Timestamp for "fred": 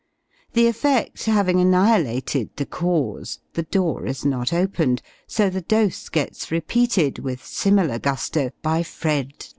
8.81-9.45